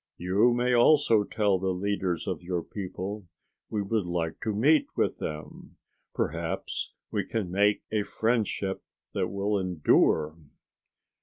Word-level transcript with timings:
You 0.17 0.51
may 0.55 0.73
also 0.73 1.23
tell 1.23 1.59
the 1.59 1.75
leaders 1.75 2.25
of 2.25 2.41
your 2.41 2.63
people 2.63 3.27
we 3.69 3.83
would 3.83 4.07
like 4.07 4.41
to 4.41 4.55
meet 4.55 4.87
with 4.95 5.19
them. 5.19 5.77
Perhaps 6.15 6.95
we 7.11 7.23
can 7.23 7.51
make 7.51 7.83
a 7.91 8.01
friendship 8.01 8.81
that 9.13 9.27
will 9.27 9.59
endure!" 9.59 10.39